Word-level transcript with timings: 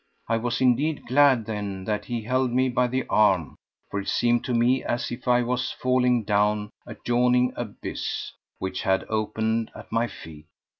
I 0.27 0.37
was 0.37 0.61
indeed 0.61 1.05
glad 1.05 1.45
then 1.45 1.83
that 1.85 2.05
he 2.05 2.23
held 2.23 2.49
me 2.51 2.69
by 2.69 2.87
the 2.87 3.05
arm, 3.05 3.55
for 3.91 3.99
it 3.99 4.07
seemed 4.07 4.43
to 4.45 4.53
me 4.55 4.83
as 4.83 5.11
if 5.11 5.27
I 5.27 5.43
was 5.43 5.71
falling 5.73 6.23
down 6.23 6.71
a 6.87 6.95
yawning 7.05 7.53
abyss 7.55 8.31
which 8.57 8.81
had 8.81 9.05
opened 9.09 9.69
at 9.75 9.91
my 9.91 10.07
feet. 10.07 10.47